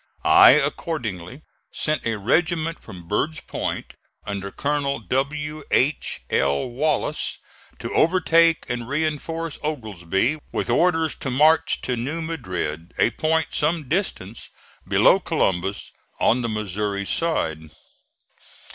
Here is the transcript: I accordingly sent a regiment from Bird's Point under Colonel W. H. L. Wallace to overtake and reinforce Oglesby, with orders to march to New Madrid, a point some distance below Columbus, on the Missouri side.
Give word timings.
I 0.25 0.53
accordingly 0.53 1.43
sent 1.71 2.07
a 2.07 2.15
regiment 2.17 2.81
from 2.81 3.07
Bird's 3.07 3.39
Point 3.39 3.93
under 4.25 4.49
Colonel 4.49 4.99
W. 4.99 5.63
H. 5.69 6.21
L. 6.31 6.71
Wallace 6.71 7.37
to 7.77 7.93
overtake 7.93 8.65
and 8.67 8.87
reinforce 8.89 9.59
Oglesby, 9.63 10.39
with 10.51 10.71
orders 10.71 11.13
to 11.19 11.29
march 11.29 11.81
to 11.81 11.95
New 11.95 12.19
Madrid, 12.19 12.95
a 12.97 13.11
point 13.11 13.49
some 13.51 13.87
distance 13.87 14.49
below 14.87 15.19
Columbus, 15.19 15.91
on 16.19 16.41
the 16.41 16.49
Missouri 16.49 17.05
side. 17.05 17.69